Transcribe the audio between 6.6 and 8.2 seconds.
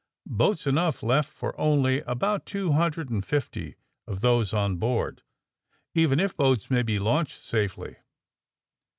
may be launched safely.